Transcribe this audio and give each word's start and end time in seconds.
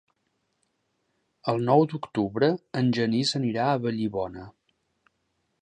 El 1.53 1.61
nou 1.67 1.85
d'octubre 1.93 2.51
en 2.83 2.91
Genís 2.99 3.37
anirà 3.41 3.71
a 3.75 3.79
Vallibona. 3.85 4.49